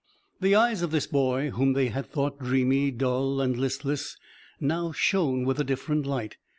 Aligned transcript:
The 0.39 0.55
eyes 0.55 0.81
of 0.81 0.89
this 0.89 1.05
boy, 1.05 1.51
whom 1.51 1.73
they 1.73 1.89
had 1.89 2.07
thought 2.07 2.39
dreamy, 2.39 2.89
dull 2.89 3.39
and 3.39 3.55
listless, 3.55 4.17
now 4.59 4.91
shone 4.91 5.45
with 5.45 5.59
a 5.59 5.63
different 5.63 6.07
light. 6.07 6.37